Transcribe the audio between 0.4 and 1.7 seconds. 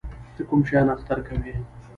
کوم شیان اختر کوې؟